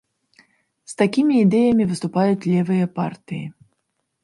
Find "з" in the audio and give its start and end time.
0.93-0.97